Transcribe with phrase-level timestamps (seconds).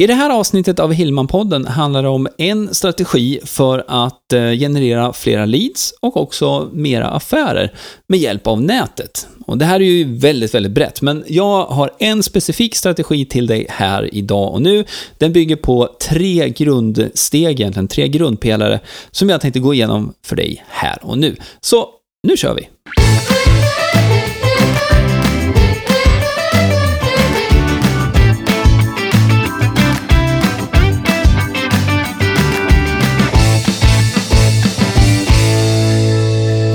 [0.00, 5.12] I det här avsnittet av Hillman-podden handlar det om en strategi för att eh, generera
[5.12, 7.74] flera leads och också mera affärer
[8.06, 9.26] med hjälp av nätet.
[9.46, 13.46] Och det här är ju väldigt, väldigt brett, men jag har en specifik strategi till
[13.46, 14.84] dig här idag och nu.
[15.18, 18.80] Den bygger på tre grundsteg, egentligen tre grundpelare,
[19.10, 21.36] som jag tänkte gå igenom för dig här och nu.
[21.60, 21.88] Så
[22.28, 22.68] nu kör vi!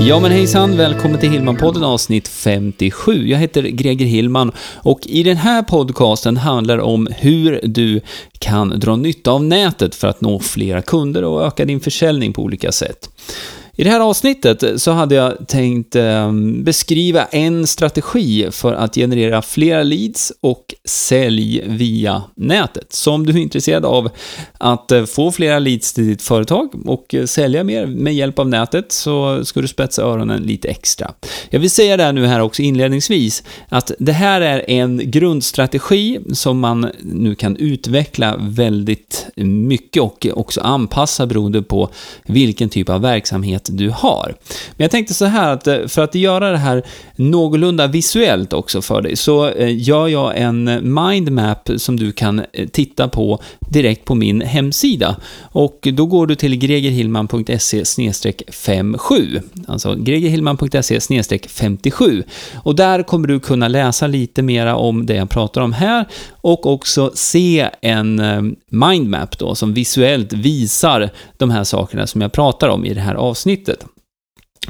[0.06, 3.28] Ja men hejsan, välkommen till Hillman-podden avsnitt 57.
[3.28, 8.02] Jag heter Greger Hillman och i den här podcasten handlar det om hur du
[8.40, 12.42] kan dra nytta av nätet för att nå flera kunder och öka din försäljning på
[12.42, 13.10] olika sätt.
[13.76, 19.42] I det här avsnittet så hade jag tänkt ehm, beskriva en strategi för att generera
[19.42, 22.94] flera leads och sälj via nätet.
[22.94, 24.10] Så om du är intresserad av
[24.58, 28.50] att eh, få flera leads till ditt företag och eh, sälja mer med hjälp av
[28.50, 31.12] nätet så ska du spetsa öronen lite extra.
[31.50, 36.20] Jag vill säga det här nu här också inledningsvis att det här är en grundstrategi
[36.34, 41.90] som man nu kan utveckla väldigt mycket och också anpassa beroende på
[42.26, 44.36] vilken typ av verksamhet erfarenhet du har.
[44.78, 46.84] Men jag tänkte så här att eh, för att göra det här
[47.16, 52.68] någorlunda visuellt också för dig så eh, gör jag en mindmap som du kan eh,
[52.68, 55.16] titta på direkt på min hemsida.
[55.54, 57.84] Och då går du till gregerhillman.se
[58.50, 61.00] 57, alltså gregerhillman.se
[61.48, 62.24] 57.
[62.64, 66.06] Och där kommer du kunna läsa lite mera om det jag pratar om här
[66.42, 68.22] och också se en
[68.70, 73.16] mindmap då som visuellt visar de här sakerna som jag pratar om i det här
[73.16, 73.86] avsnittet avsnittet.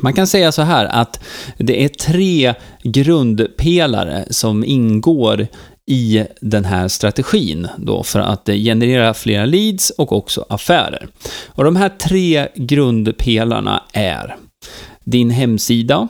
[0.02, 1.20] Man kan säga så här att
[1.58, 2.54] det är tre
[2.84, 5.48] grundpelare som ingår
[5.86, 11.08] i den här strategin då för att generera flera leads och också affärer.
[11.56, 14.36] Och de här tre grundpelarna är
[15.06, 16.08] din hemsida,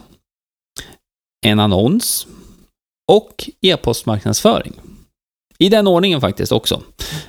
[1.45, 2.28] en annons
[3.12, 4.73] och e-postmarknadsföring.
[5.58, 6.75] I den ordningen faktiskt också.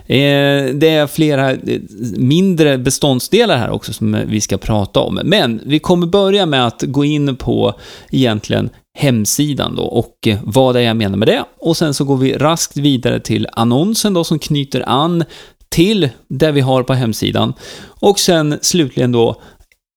[0.06, 1.80] Eh, det är flera eh,
[2.16, 5.20] mindre beståndsdelar här också som vi ska prata om.
[5.24, 7.74] Men vi kommer börja med att gå in på
[8.10, 11.44] egentligen hemsidan då och vad det är jag menar med det.
[11.58, 15.24] Och sen så går vi raskt vidare till annonsen då som knyter an
[15.68, 17.54] till det vi har på hemsidan.
[18.00, 19.40] Och sen slutligen då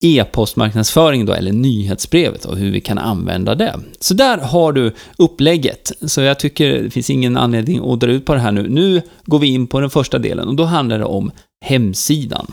[0.04, 3.80] e-postmarknadsföring då, eller nyhetsbrevet och hur vi kan använda det.
[4.00, 5.92] Så där har du upplägget.
[6.02, 8.70] Så jag tycker det finns ingen anledning att dra ut på det här nu.
[8.70, 11.32] Nu går vi in på den första delen och då handlar det om
[11.66, 12.48] hemsidan.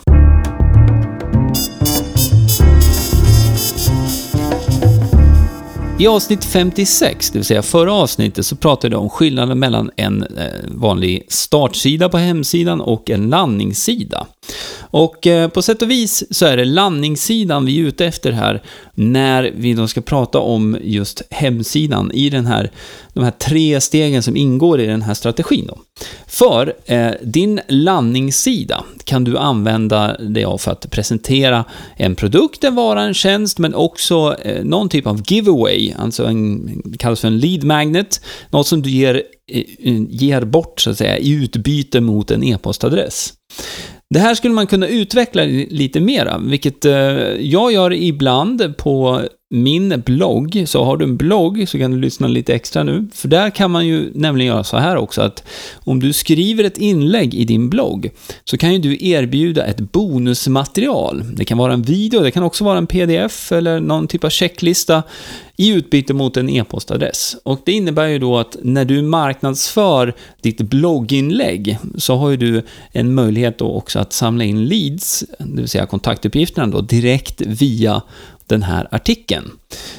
[5.98, 10.22] I avsnitt 56, det vill säga förra avsnittet, så pratade jag om skillnaden mellan en
[10.22, 14.26] eh, vanlig startsida på hemsidan och en landningssida.
[14.96, 18.62] Och eh, på sätt och vis så är det landningssidan vi är ute efter här
[18.94, 22.70] när vi då ska prata om just hemsidan i den här,
[23.12, 25.66] de här tre stegen som ingår i den här strategin.
[25.66, 25.78] Då.
[26.26, 31.64] För eh, din landningssida kan du använda dig av för att presentera
[31.96, 36.82] en produkt, en vara, en tjänst, men också eh, någon typ av giveaway, alltså en,
[36.98, 39.22] kallas för en lead magnet, något som du ger,
[39.52, 43.32] eh, eh, ger bort så att säga i utbyte mot en e-postadress.
[44.14, 46.94] Det här skulle man kunna utveckla lite mera, vilket eh,
[47.40, 49.20] jag gör ibland på
[49.54, 53.08] min blogg, så har du en blogg så kan du lyssna lite extra nu.
[53.12, 55.44] För där kan man ju nämligen göra så här också att
[55.84, 58.10] om du skriver ett inlägg i din blogg
[58.44, 61.24] så kan ju du erbjuda ett bonusmaterial.
[61.36, 64.30] Det kan vara en video, det kan också vara en pdf eller någon typ av
[64.30, 65.02] checklista
[65.56, 67.36] i utbyte mot en e-postadress.
[67.42, 72.62] Och det innebär ju då att när du marknadsför ditt blogginlägg så har ju du
[72.92, 78.02] en möjlighet då också att samla in leads, det vill säga kontaktuppgifterna då, direkt via
[78.46, 79.50] den här artikeln.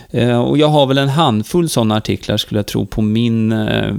[0.10, 3.94] Eh, och jag har väl en handfull sådana artiklar skulle jag tro på min, eh,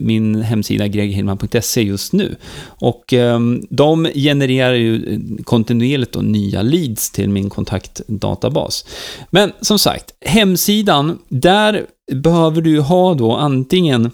[0.00, 2.36] min hemsida greghillman.se just nu.
[2.64, 8.84] Och ehm, de genererar ju eh, kontinuerligt då nya leads till min kontaktdatabas.
[9.30, 14.10] Men som sagt, hemsidan, där behöver du ha då antingen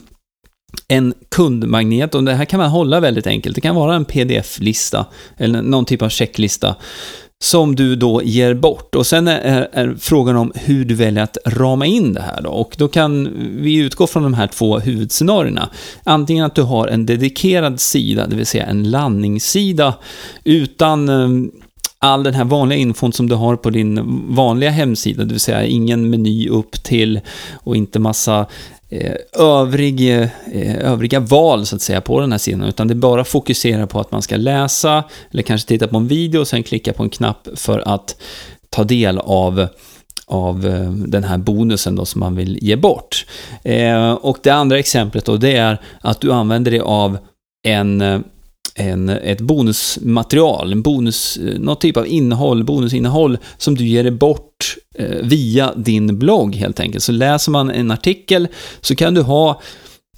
[0.89, 3.55] en kundmagnet och det här kan man hålla väldigt enkelt.
[3.55, 5.07] Det kan vara en pdf-lista
[5.37, 6.77] eller någon typ av checklista
[7.45, 8.95] som du då ger bort.
[8.95, 12.51] Och sen är, är, frågan om hur du väljer att rama in det här då.
[12.51, 15.71] Och då kan vi utgå från de här två huvudscenarierna.
[16.05, 19.95] Antingen att du har en dedikerad sida, det vill säga en landningssida,
[20.45, 21.51] utan ehm,
[21.99, 25.65] all den här vanliga infon som du har på din vanliga hemsida, det vill säga
[25.65, 27.21] ingen meny upp till
[27.55, 28.47] och inte massa
[28.89, 32.95] Eh, övrig, eh, eh, övriga val så att säga på den här sidan, utan det
[32.95, 36.63] bara fokuserar på att man ska läsa eller kanske titta på en video och sen
[36.63, 38.17] klicka på en knapp för att
[38.71, 39.69] ta del av
[40.29, 40.61] av
[41.07, 43.27] den här bonusen då som man vill ge bort.
[43.63, 47.19] Eh, och det andra exemplet då, det är att du använder dig av
[47.67, 48.25] en
[48.79, 54.77] en, ett bonusmaterial, en bonus, något typ av innehåll, bonusinnehåll som du ger dig bort
[54.99, 57.05] Eh, via din blogg helt enkelt.
[57.05, 58.49] Så läser man en artikel
[58.81, 59.61] så kan du ha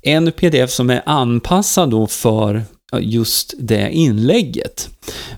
[0.03, 2.63] en pdf som är anpassad då för
[3.01, 4.89] just det inlägget.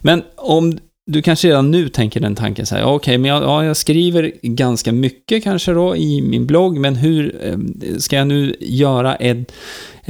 [0.03, 3.43] Men om du kanske redan nu tänker den tanken så här, okej, okay, men jag,
[3.43, 7.59] ja, jag skriver ganska mycket kanske då i min blogg, men hur eh,
[7.99, 9.53] ska jag nu göra ett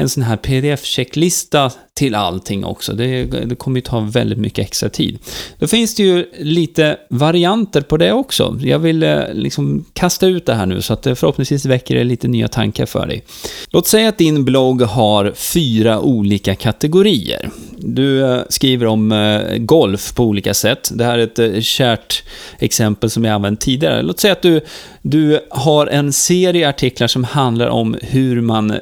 [0.01, 2.93] en sån här pdf-checklista till allting också.
[2.93, 5.19] Det, det kommer ju ta väldigt mycket extra tid.
[5.59, 8.59] Då finns det ju lite varianter på det också.
[8.63, 12.05] Jag vill eh, liksom kasta ut det här nu så att det förhoppningsvis väcker det
[12.05, 13.25] lite nya tankar för dig.
[13.69, 17.51] Låt säga att din blogg har fyra olika kategorier.
[17.77, 20.91] Du eh, skriver om golf på olika sätt.
[20.95, 22.23] Det här är ett kärt
[22.59, 24.03] exempel som jag använt tidigare.
[24.03, 24.61] Låt säga att du,
[25.03, 28.81] du har en serie artiklar som handlar om hur man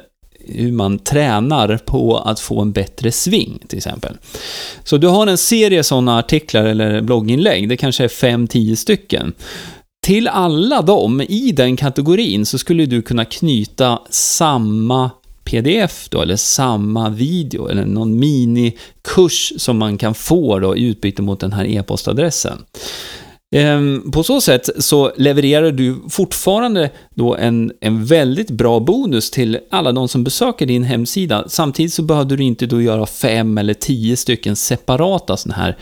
[0.53, 4.17] hur man tränar på att få en bättre sving, till exempel.
[4.83, 9.33] Så du har en serie sådana artiklar eller blogginlägg, det kanske är 5-10 stycken.
[10.03, 15.09] Till alla dem i den kategorin så skulle du kunna knyta samma
[15.43, 21.21] pdf då, eller samma video, eller någon minikurs som man kan få då i utbyte
[21.21, 22.65] mot den här e-postadressen.
[23.55, 29.59] Ehm, på så sätt så levererar du fortfarande då en, en väldigt bra bonus till
[29.69, 31.43] alla de som besöker din hemsida.
[31.47, 35.77] Samtidigt så behöver du inte då göra fem eller tio stycken separata sådana här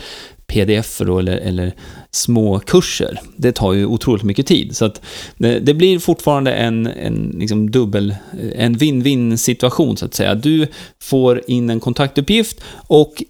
[0.48, 1.74] pdf eller, eller
[2.12, 3.20] små kurser.
[3.38, 4.76] Det tar ju otroligt mycket tid.
[4.76, 5.02] Så att
[5.38, 10.36] det, det blir fortfarande en, en liksom dubbel, eh, en win-win situation så att säga.
[10.36, 10.68] Du
[11.02, 13.24] får in en kontaktuppgift och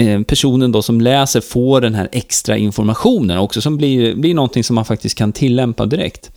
[0.00, 4.64] Eh, personen då som läser får den här extra informationen också, som blir, blir någonting
[4.64, 6.30] som man faktiskt kan tillämpa direkt.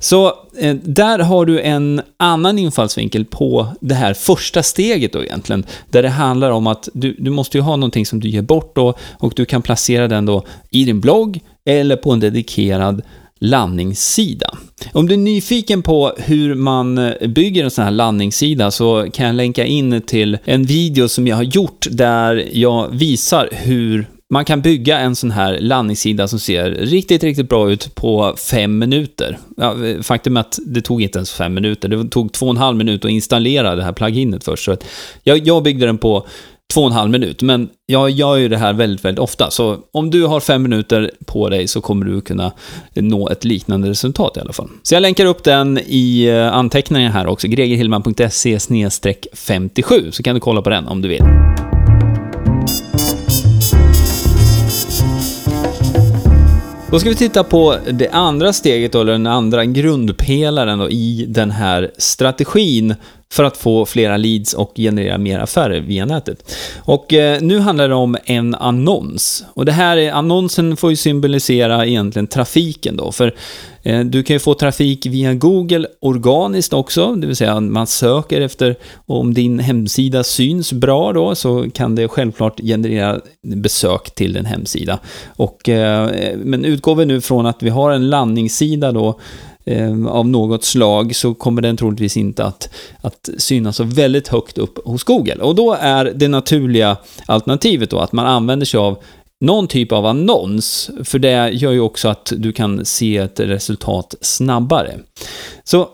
[0.00, 0.26] Så
[0.58, 6.02] eh, där har du en annan infallsvinkel på det här första steget då egentligen, där
[6.02, 8.94] det handlar om att du, du måste ju ha någonting som du ger bort då,
[9.18, 13.02] och du kan placera den då i din blogg eller på en dedikerad
[13.38, 14.58] landningssida.
[14.92, 19.26] Om du är nyfiken på hur man eh, bygger en sån här landningssida så kan
[19.26, 24.44] jag länka in till en video som jag har gjort där jag visar hur man
[24.44, 29.38] kan bygga en sån här landningssida som ser riktigt, riktigt bra ut på fem minuter.
[29.56, 32.56] Ja, faktum är att det tog inte ens fem minuter, det tog två och en
[32.56, 34.64] halv minut att installera det här pluginet först.
[34.64, 34.76] Så
[35.22, 36.26] jag, jag byggde den på
[36.74, 37.42] två och en halv minut.
[37.42, 39.50] Men jag gör ju det här väldigt, väldigt ofta.
[39.50, 42.52] Så om du har fem minuter på dig så kommer du kunna
[42.94, 44.68] nå ett liknande resultat i alla fall.
[44.82, 48.58] Så jag länkar upp den i eh, anteckningen här också, gregerhillman.se
[49.32, 51.22] 57, så kan du kolla på den om du vill.
[56.90, 61.50] Då ska vi titta på det andra steget, eller den andra grundpelaren då, i den
[61.50, 62.94] här strategin
[63.32, 66.56] för att få flera leads och generera mer affärer via nätet.
[66.78, 69.44] Och eh, nu handlar det om en annons.
[69.54, 70.12] Och det här, är...
[70.12, 73.34] annonsen får ju symbolisera egentligen trafiken då, för
[73.82, 78.40] eh, du kan ju få trafik via Google organiskt också, det vill säga man söker
[78.40, 78.76] efter
[79.06, 84.98] om din hemsida syns bra då, så kan det självklart generera besök till din hemsida.
[85.26, 89.20] Och, eh, men utgår vi nu från att vi har en landningssida då,
[89.66, 92.68] eh, av något slag så kommer den troligtvis inte att,
[93.00, 95.36] att synas så väldigt högt upp hos Google.
[95.42, 96.96] Och då är det naturliga
[97.26, 98.98] alternativet då att man använder sig av
[99.40, 104.14] någon typ av annons, för det gör ju också att du kan se ett resultat
[104.20, 104.98] snabbare.
[105.64, 105.88] Så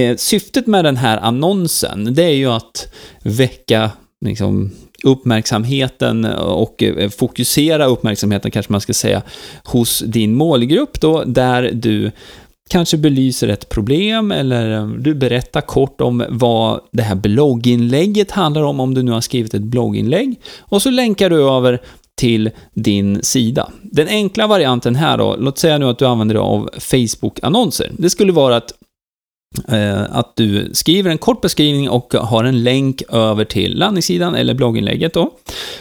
[0.00, 2.88] eh, syftet med den här annonsen, det är ju att
[3.22, 3.90] väcka
[4.24, 4.70] liksom,
[5.04, 9.22] uppmärksamheten och eh, fokusera uppmärksamheten, kanske man ska säga,
[9.64, 12.10] hos din målgrupp då, där du
[12.70, 18.62] kanske belyser ett problem eller eh, du berättar kort om vad det här blogginlägget handlar
[18.62, 20.40] om, om du nu har skrivit ett blogginlägg.
[20.60, 21.80] Och så länkar du över
[22.16, 23.70] till din sida.
[23.82, 27.90] Den enkla varianten här då, låt säga nu att du använder dig av Facebook-annonser.
[27.98, 28.72] Det skulle vara att
[29.68, 34.54] Eh, att du skriver en kort beskrivning och har en länk över till landningssidan eller
[34.54, 35.30] blogginlägget då.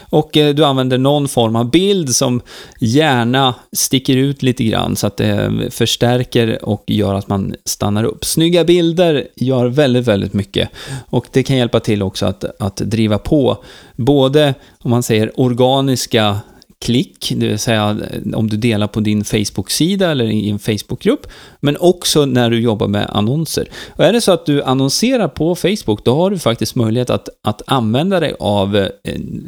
[0.10, 2.42] Och eh, du använder någon form av bild som
[2.80, 8.04] gärna sticker ut lite grann så att det eh, förstärker och gör att man stannar
[8.04, 8.26] upp.
[8.26, 10.70] Snygga bilder gör väldigt, väldigt mycket
[11.10, 13.64] och det kan hjälpa till också att, att driva på
[13.96, 16.40] både, om man säger organiska
[16.84, 21.28] klick, det vill säga eh, om du delar på din Facebook-sida eller i en Facebook-grupp,
[21.60, 23.70] men också när du jobbar med annonser.
[23.90, 27.30] Och är det så att du annonserar på Facebook, då har du faktiskt möjlighet att,
[27.44, 28.90] att använda dig av eh,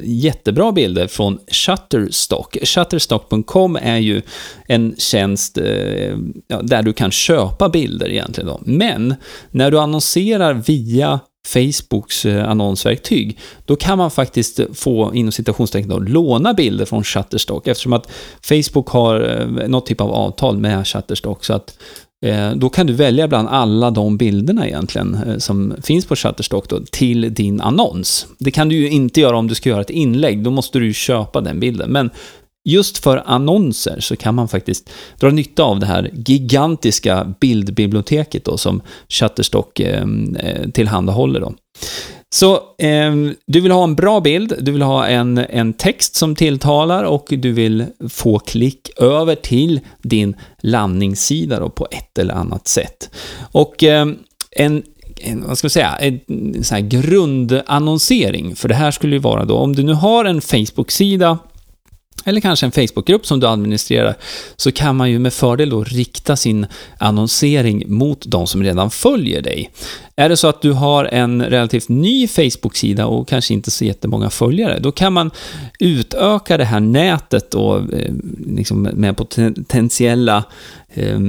[0.03, 2.57] jättebra bilder från Shutterstock.
[2.63, 4.21] Shutterstock.com är ju
[4.67, 6.17] en tjänst eh,
[6.61, 8.47] där du kan köpa bilder egentligen.
[8.47, 8.61] Då.
[8.65, 9.15] Men
[9.51, 15.89] när du annonserar via Facebooks eh, annonsverktyg, då kan man faktiskt eh, få, inom citationstecken,
[15.89, 18.11] då, låna bilder från Shutterstock eftersom att
[18.41, 21.45] Facebook har eh, något typ av avtal med Shutterstock.
[21.45, 21.77] Så att
[22.25, 26.79] eh, då kan du välja bland alla de bilderna egentligen som finns på Shutterstock då,
[26.91, 28.27] till din annons.
[28.39, 30.85] Det kan du ju inte göra om du ska göra ett inlägg, då måste du
[30.85, 31.91] ju köpa den bilden.
[31.91, 32.09] Men
[32.65, 38.57] just för annonser så kan man faktiskt dra nytta av det här gigantiska bildbiblioteket då,
[38.57, 41.39] som Shutterstock ehm, eh, tillhandahåller.
[41.39, 41.53] Då.
[42.35, 43.15] Så eh,
[43.47, 47.25] du vill ha en bra bild, du vill ha en, en text som tilltalar och
[47.29, 53.09] du vill få klick över till din landningssida då, på ett eller annat sätt.
[53.51, 54.07] Och eh,
[54.51, 54.83] en
[55.21, 59.45] en, vad ska jag säga, en sån här grundannonsering, för det här skulle ju vara
[59.45, 61.37] då, om du nu har en Facebook-sida
[62.27, 64.15] eller kanske en Facebookgrupp som du administrerar,
[64.55, 66.65] så kan man ju med fördel då rikta sin
[66.97, 69.71] annonsering mot de som redan följer dig.
[70.17, 74.29] Är det så att du har en relativt ny Facebook-sida och kanske inte så jättemånga
[74.29, 75.31] följare, då kan man
[75.79, 78.13] utöka det här nätet då, eh,
[78.47, 80.43] liksom med potentiella
[80.93, 81.19] eh,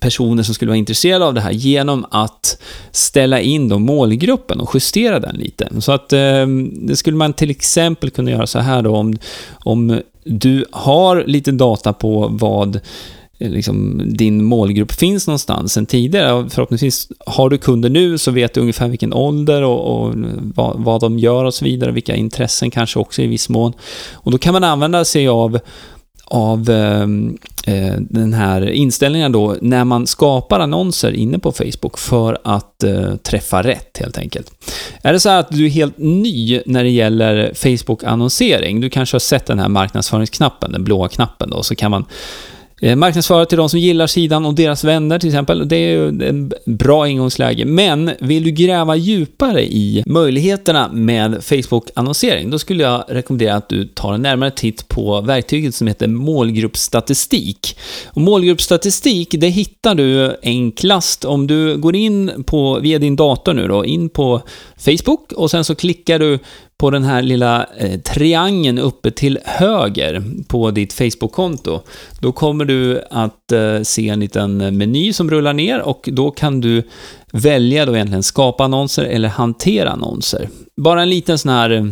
[0.00, 4.70] personer som skulle vara intresserade av det här genom att ställa in då målgruppen och
[4.74, 5.68] justera den lite.
[5.80, 9.18] Så att eh, det skulle man till exempel kunna göra så här då om,
[9.64, 12.80] om du har lite data på vad
[13.38, 16.50] eh, liksom, din målgrupp finns någonstans sen tidigare.
[16.50, 20.14] Förhoppningsvis har du kunder nu så vet du ungefär vilken ålder och, och
[20.54, 23.72] vad, vad, de gör och så vidare, vilka intressen kanske också i viss mån.
[24.12, 25.58] Och då kan man använda sig av
[26.24, 32.38] av ehm, eh, den här inställningen då när man skapar annonser inne på Facebook för
[32.44, 34.52] att eh, träffa rätt helt enkelt.
[35.02, 39.20] Är det så att du är helt ny när det gäller Facebook-annonsering, du kanske har
[39.20, 42.04] sett den här marknadsföringsknappen, den blåa knappen då, så kan man
[42.84, 45.68] Eh, marknadsföra till de som gillar sidan och deras vänner till exempel.
[45.68, 47.64] Det är ju ett bra ingångsläge.
[47.64, 53.84] Men vill du gräva djupare i möjligheterna med Facebook-annonsering, då skulle jag rekommendera att du
[53.84, 57.76] tar en närmare titt på verktyget som heter målgruppsstatistik.
[58.06, 63.68] Och målgruppsstatistik, det hittar du enklast om du går in på, via din dator nu
[63.68, 64.42] då, in på
[64.84, 66.38] Facebook och sen så klickar du
[66.78, 71.80] på den här lilla eh, triangeln uppe till höger på ditt Facebook-konto,
[72.20, 76.30] då kommer du att eh, se en liten eh, meny som rullar ner och då
[76.30, 76.82] kan du
[77.32, 80.48] välja då egentligen skapa annonser eller hantera annonser.
[80.76, 81.84] Bara en liten sån här eh,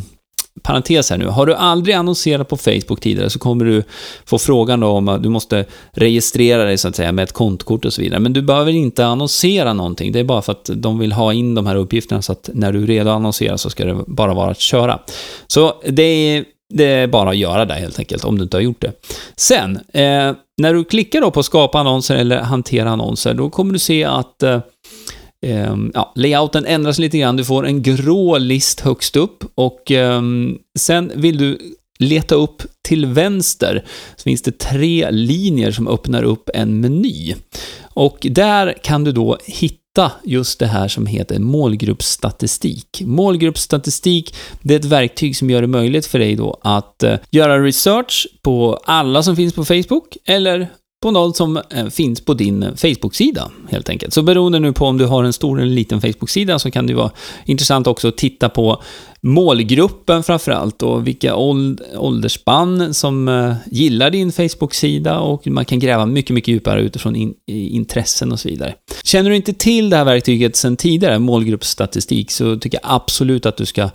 [0.63, 1.27] parentes här nu.
[1.27, 3.83] Har du aldrig annonserat på Facebook tidigare så kommer du
[4.25, 7.85] få frågan då om att du måste registrera dig så att säga med ett kontkort
[7.85, 8.21] och så vidare.
[8.21, 10.13] Men du behöver inte annonsera någonting.
[10.13, 12.73] Det är bara för att de vill ha in de här uppgifterna så att när
[12.73, 14.99] du är redo att annonsera så ska det bara vara att köra.
[15.47, 18.63] Så det är, det är bara att göra det helt enkelt, om du inte har
[18.63, 18.93] gjort det.
[19.37, 23.79] Sen, eh, när du klickar då på skapa annonser eller hantera annonser, då kommer du
[23.79, 24.61] se att eh,
[25.47, 27.37] Um, ja, layouten ändras lite grann.
[27.37, 31.59] Du får en grå list högst upp och um, sen vill du
[31.99, 33.85] leta upp till vänster
[34.17, 37.35] så finns det tre linjer som öppnar upp en meny.
[37.83, 43.03] Och där kan du då hitta just det här som heter målgruppsstatistik.
[43.05, 47.65] Målgruppsstatistik, det är ett verktyg som gör det möjligt för dig då att uh, göra
[47.65, 50.69] research på alla som finns på Facebook eller
[51.03, 54.15] på något som eh, finns på din eh, Facebook-sida, helt enkelt.
[54.15, 56.95] Så beroende nu på om du har en stor eller liten Facebook-sida så kan det
[56.95, 57.11] vara
[57.45, 58.83] intressant också att titta på
[59.21, 61.37] målgruppen framförallt och vilka
[61.97, 67.35] åldersspann som eh, gillar din Facebook-sida och man kan gräva mycket, mycket djupare utifrån in,
[67.47, 68.75] intressen och så vidare.
[69.05, 73.57] Känner du inte till det här verktyget sedan tidigare, målgruppsstatistik, så tycker jag absolut att
[73.57, 73.91] du ska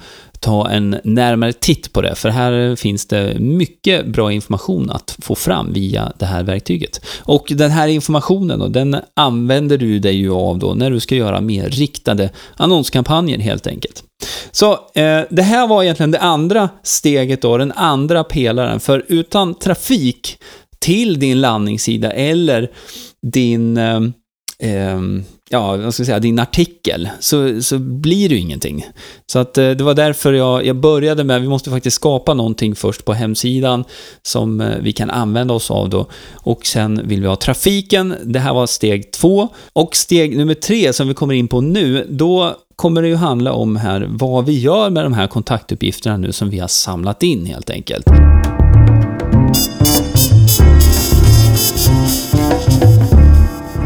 [0.45, 5.35] ta en närmare titt på det, för här finns det mycket bra information att få
[5.35, 7.05] fram via det här verktyget.
[7.19, 11.15] Och den här informationen då, den använder du dig ju av då när du ska
[11.15, 14.03] göra mer riktade annonskampanjer helt enkelt.
[14.51, 19.53] Så eh, det här var egentligen det andra steget då, den andra pelaren, för utan
[19.53, 20.37] trafik
[20.79, 22.71] till din landningssida eller
[23.31, 24.01] din eh,
[24.59, 24.99] eh,
[25.49, 28.85] ja, vad ska jag säga, din artikel, så, så blir det ju ingenting.
[29.27, 32.75] Så att eh, det var därför jag, jag började med, vi måste faktiskt skapa någonting
[32.75, 33.83] först på hemsidan
[34.21, 36.07] som eh, vi kan använda oss av då.
[36.33, 39.47] Och sen vill vi ha trafiken, det här var steg två.
[39.73, 43.53] Och steg nummer tre som vi kommer in på nu, då kommer det ju handla
[43.53, 47.45] om här vad vi gör med de här kontaktuppgifterna nu som vi har samlat in
[47.45, 48.05] helt enkelt.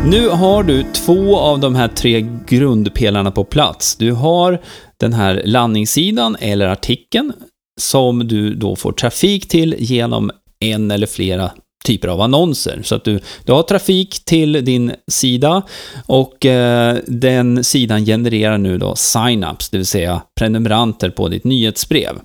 [0.05, 3.95] Nu har du två av de här tre grundpelarna på plats.
[3.95, 4.61] Du har
[4.97, 7.33] den här landningssidan eller artikeln
[7.81, 11.51] som du då får trafik till genom en eller flera
[11.85, 12.81] typer av annonser.
[12.83, 15.61] Så att du, du har trafik till din sida
[16.05, 22.19] och eh, den sidan genererar nu då sign-ups, det vill säga prenumeranter på ditt nyhetsbrev.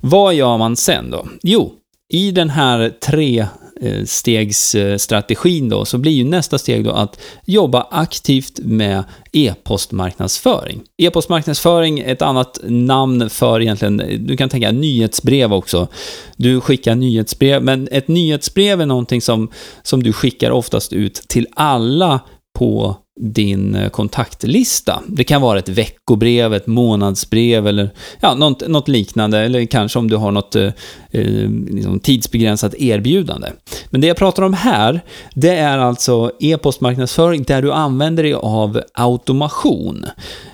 [0.00, 1.26] Vad gör man sen då?
[1.42, 1.72] Jo,
[2.12, 3.46] i den här tre
[3.80, 10.82] Eh, stegsstrategin då, så blir ju nästa steg då att jobba aktivt med e-postmarknadsföring.
[10.98, 15.88] E-postmarknadsföring är ett annat namn för egentligen, du kan tänka nyhetsbrev också.
[16.36, 19.50] Du skickar nyhetsbrev, men ett nyhetsbrev är någonting som,
[19.82, 22.20] som du skickar oftast ut till alla
[22.58, 25.02] på din eh, kontaktlista.
[25.08, 27.90] Det kan vara ett veckobrev, ett månadsbrev eller
[28.20, 29.38] ja, något, något liknande.
[29.38, 30.72] Eller kanske om du har något eh,
[31.10, 33.48] eh, liksom tidsbegränsat erbjudande.
[33.90, 35.00] Men det jag pratar om här,
[35.34, 40.06] det är alltså e-postmarknadsföring där du använder dig av automation.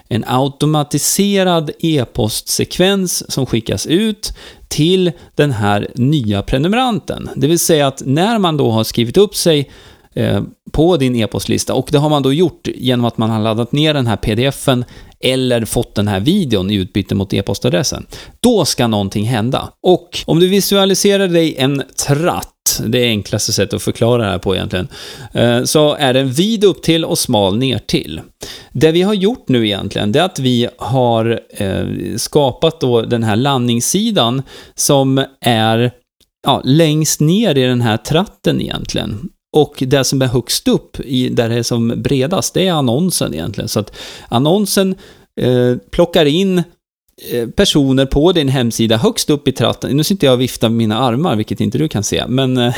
[0.08, 4.32] En automatiserad e-postsekvens som skickas ut
[4.68, 7.28] till den här nya prenumeranten.
[7.36, 9.70] Det vill säga att när man då har skrivit upp sig
[10.14, 13.72] Eh, på din e-postlista och det har man då gjort genom att man har laddat
[13.72, 14.84] ner den här pdfen
[15.20, 18.06] eller fått den här videon i utbyte mot e-postadressen.
[18.40, 19.72] Då ska någonting hända.
[19.82, 24.38] Och om du visualiserar dig en tratt, det är enklaste sättet att förklara det här
[24.38, 24.88] på egentligen,
[25.32, 28.20] eh, så är den vid upp till och smal ner till.
[28.72, 31.86] Det vi har gjort nu egentligen, det är att vi har eh,
[32.16, 34.42] skapat då den här landningssidan
[34.74, 35.92] som är
[36.46, 39.30] ja, längst ner i den här tratten egentligen.
[39.52, 43.34] Och det som är högst upp, i, där det är som bredast, det är annonsen
[43.34, 43.68] egentligen.
[43.68, 43.96] Så att
[44.28, 44.94] annonsen
[45.40, 46.62] eh, plockar in
[47.28, 49.96] Eh, personer på din hemsida högst upp i tratten.
[49.96, 52.74] Nu sitter jag och viftar med mina armar, vilket inte du kan se, men eh,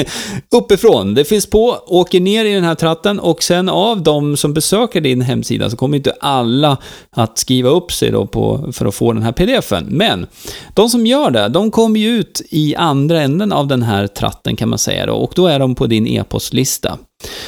[0.50, 1.14] uppifrån.
[1.14, 5.00] Det finns på, åker ner i den här tratten och sen av de som besöker
[5.00, 6.76] din hemsida så kommer inte alla
[7.10, 9.84] att skriva upp sig då på, för att få den här pdfen.
[9.88, 10.26] Men
[10.74, 14.56] de som gör det, de kommer ju ut i andra änden av den här tratten
[14.56, 16.98] kan man säga då, och då är de på din e-postlista.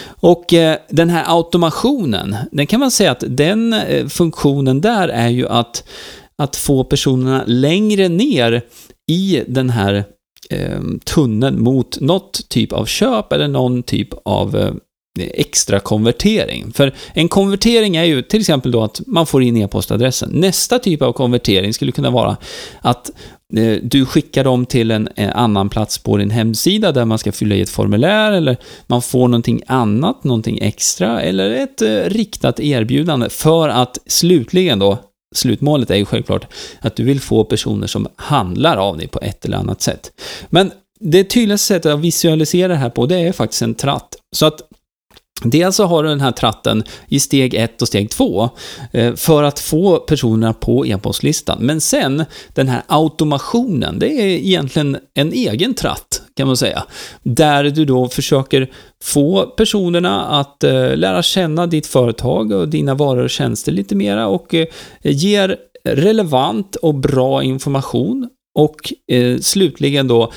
[0.07, 5.29] Och eh, den här automationen, den kan man säga att den eh, funktionen där är
[5.29, 5.85] ju att
[6.43, 8.63] att få personerna längre ner
[9.11, 10.05] i den här
[10.51, 14.73] eh, tunneln mot något typ av köp eller någon typ av eh,
[15.19, 16.73] extra konvertering.
[16.73, 20.31] För en konvertering är ju till exempel då att man får in e-postadressen.
[20.33, 22.37] Nästa typ av konvertering skulle kunna vara
[22.81, 23.11] att
[23.57, 27.33] eh, du skickar dem till en, eh, annan plats på din hemsida där man ska
[27.33, 32.61] fylla i ett formulär eller man får någonting annat, någonting extra eller ett eh, riktat
[32.61, 34.99] erbjudande för att slutligen då
[35.35, 36.47] slutmålet är ju självklart
[36.81, 40.13] att du vill få personer som handlar av dig på ett eller annat sätt.
[40.49, 44.17] Men det tydligaste sättet att visualisera det här på, det är faktiskt en tratt.
[44.37, 44.61] Så att
[45.43, 48.51] Dels så har du den här tratten i steg 1 och steg 2
[48.93, 51.59] eh, för att få personerna på e-postlistan.
[51.61, 56.85] Men sen, den här automationen, det är egentligen en egen tratt kan man säga.
[57.23, 58.71] Där du då försöker
[59.03, 64.27] få personerna att eh, lära känna ditt företag och dina varor och tjänster lite mera
[64.27, 64.67] och eh,
[65.03, 70.33] ger relevant och bra information och eh, slutligen då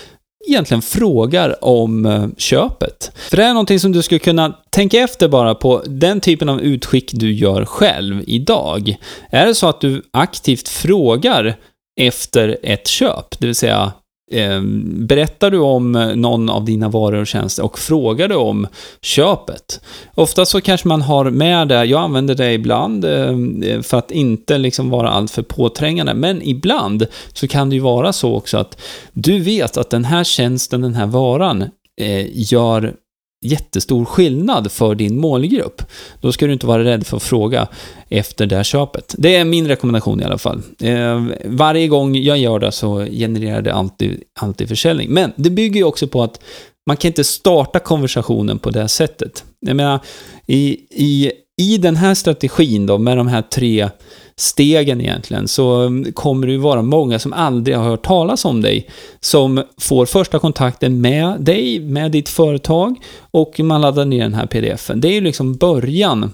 [0.47, 3.12] egentligen frågar om eh, köpet.
[3.29, 6.62] För det är någonting som du skulle kunna tänka efter bara på den typen av
[6.62, 8.95] utskick du gör själv idag.
[9.29, 11.55] Är det så att du aktivt frågar
[12.01, 13.91] efter ett köp, det vill säga
[14.31, 18.67] Ehm, berättar du om eh, någon av dina varor och tjänster och frågar du om
[19.01, 19.81] köpet.
[20.15, 24.11] Ofta så kanske man har med det, jag använder det ibland ehm, eh, för att
[24.11, 28.81] inte liksom vara alltför påträngande, men ibland så kan det ju vara så också att
[29.13, 31.61] du vet att den här tjänsten, den här varan
[32.01, 32.93] eh, gör
[33.41, 35.82] jättestor skillnad för din målgrupp.
[36.21, 37.67] Då ska du inte vara rädd för att fråga
[38.10, 39.15] efter det här köpet.
[39.17, 40.62] Det är min rekommendation i alla fall.
[40.82, 45.10] Eh, varje gång jag gör det så genererar det alltid, alltid försäljning.
[45.10, 46.39] Men det bygger ju också på att
[46.88, 49.43] man kan inte starta konversationen på det sättet.
[49.60, 49.99] Jag menar,
[50.47, 53.89] i, i, i den här strategin då, med de här tre
[54.36, 58.62] stegen egentligen, så mm, kommer det ju vara många som aldrig har hört talas om
[58.62, 62.95] dig, som får första kontakten med dig, med ditt företag,
[63.32, 65.02] och man laddar ner den här pdfen.
[65.02, 66.32] Det är ju liksom början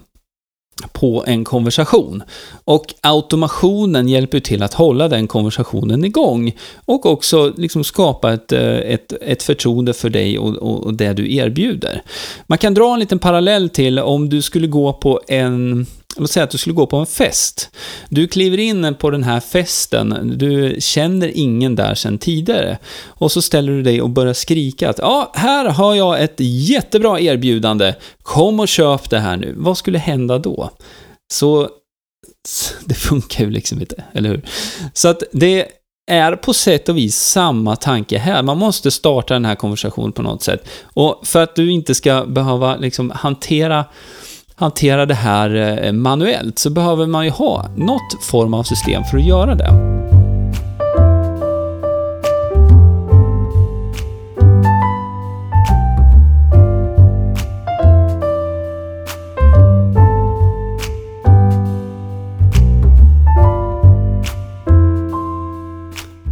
[0.91, 2.23] på en konversation.
[2.65, 6.51] Och automationen hjälper till att hålla den konversationen igång
[6.85, 11.13] och också liksom skapa ett, eh, ett, ett förtroende för dig och, och, och, det
[11.13, 12.01] du erbjuder.
[12.47, 16.43] Man kan dra en liten parallell till om du skulle gå på en låt säga
[16.43, 17.69] att du skulle gå på en fest.
[18.09, 22.77] Du kliver in på den här festen, du känner ingen där sedan tidigare.
[23.05, 27.19] Och så ställer du dig och börjar skrika att ja, här har jag ett jättebra
[27.19, 29.53] erbjudande, kom och köp det här nu.
[29.57, 30.69] Vad skulle hända då?
[31.33, 31.69] Så
[32.85, 34.41] det funkar ju liksom inte, eller hur?
[34.93, 35.67] Så att det
[36.11, 38.43] är på sätt och vis samma tanke här.
[38.43, 40.67] Man måste starta den här konversationen på något sätt.
[40.83, 43.85] Och för att du inte ska behöva liksom hantera
[44.55, 49.17] hantera det här eh, manuellt så behöver man ju ha något form av system för
[49.17, 49.69] att göra det.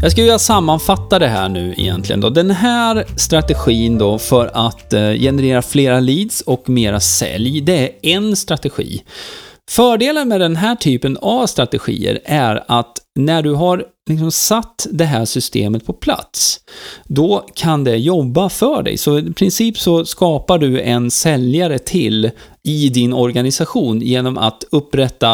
[0.04, 2.30] Jag ska vilja sammanfatta det här nu egentligen då.
[2.30, 7.90] Den här strategin då för att eh, generera flera leads och mera sälj, det är
[8.02, 9.04] en strategi.
[9.70, 15.06] Fördelen med den här typen av strategier är att när du har liksom satt det
[15.06, 16.60] här systemet på plats,
[17.04, 18.98] då kan det jobba för dig.
[18.98, 22.32] Så i princip så skapar du en säljare till
[22.64, 25.34] i din organisation genom att upprätta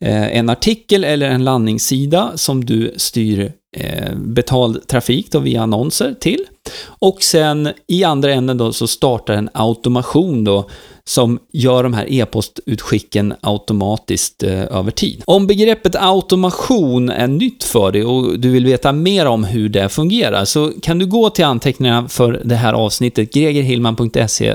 [0.00, 6.14] eh, en artikel eller en landningssida som du styr Eh, betald trafik då via annonser
[6.20, 6.46] till.
[6.86, 10.68] Och sen i andra änden då så startar en automation då
[11.06, 15.22] som gör de här e-postutskicken automatiskt eh, över tid.
[15.26, 19.88] Om begreppet automation är nytt för dig och du vill veta mer om hur det
[19.88, 24.54] fungerar så kan du gå till anteckningarna för det här avsnittet, gregerhillman.se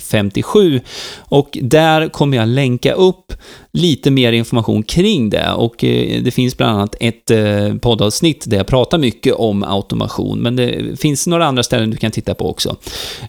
[0.00, 0.80] 57
[1.18, 3.32] och där kommer jag länka upp
[3.72, 5.52] lite mer information kring det.
[5.52, 10.38] Och eh, det finns bland annat ett eh, poddavsnitt där jag pratar mycket om automation,
[10.38, 12.76] men det finns några andra ställen du kan titta på också.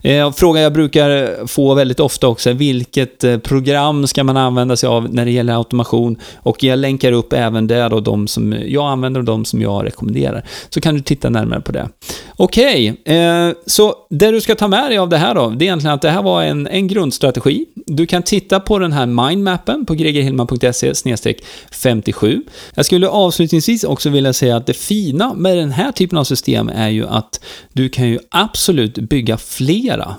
[0.03, 4.75] Eh, frågan jag brukar få väldigt ofta också är vilket eh, program ska man använda
[4.75, 8.55] sig av när det gäller automation och jag länkar upp även där då de som
[8.65, 10.45] jag använder och de som jag rekommenderar.
[10.69, 11.89] Så kan du titta närmare på det.
[12.35, 15.67] Okej, okay, så det du ska ta med dig av det här då, det är
[15.67, 17.65] egentligen att det här var en, en grundstrategi.
[17.85, 20.93] Du kan titta på den här mindmappen på gregerhilman.se
[21.71, 22.43] 57.
[22.75, 26.69] Jag skulle avslutningsvis också vilja säga att det fina med den här typen av system
[26.69, 27.39] är ju att
[27.73, 30.15] du kan kan ju absolut bygga flera.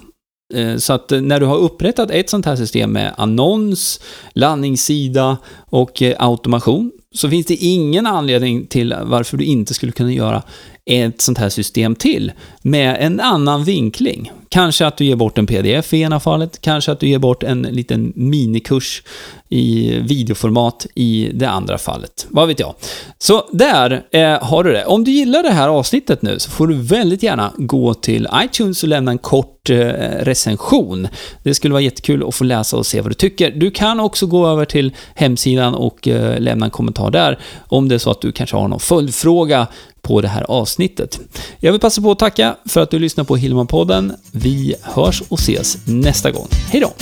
[0.54, 4.00] Eh, så att eh, när du har upprättat ett sånt här system med annons,
[4.34, 10.12] landningssida och eh, automation så finns det ingen anledning till varför du inte skulle kunna
[10.12, 10.42] göra
[10.90, 14.33] ett sånt här system till med en annan vinkling.
[14.48, 17.42] Kanske att du ger bort en pdf i ena fallet, kanske att du ger bort
[17.42, 19.03] en liten minikurs
[19.48, 22.26] i videoformat i det andra fallet.
[22.29, 22.74] Vad vet jag.
[23.18, 24.85] Så där eh, har du det.
[24.85, 28.83] Om du gillar det här avsnittet nu så får du väldigt gärna gå till iTunes
[28.83, 29.76] och lämna en kort eh,
[30.20, 31.09] recension.
[31.42, 33.50] Det skulle vara jättekul att få läsa och se vad du tycker.
[33.50, 37.94] Du kan också gå över till hemsidan och eh, lämna en kommentar där om det
[37.94, 39.66] är så att du kanske har någon följdfråga
[40.02, 41.20] på det här avsnittet.
[41.58, 44.12] Jag vill passa på att tacka för att du lyssnar på Hillman-podden.
[44.32, 46.48] Vi hörs och ses nästa gång.
[46.70, 46.92] Hej då!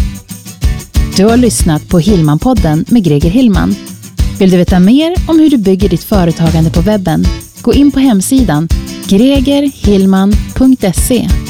[1.17, 3.75] Du har lyssnat på Hillman-podden med Greger Hillman.
[4.39, 7.25] Vill du veta mer om hur du bygger ditt företagande på webben?
[7.63, 8.69] Gå in på hemsidan
[9.09, 11.48] gregerhillman.se